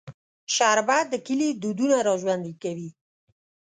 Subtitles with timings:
[0.55, 2.89] شربت د کلي دودونه راژوندي کوي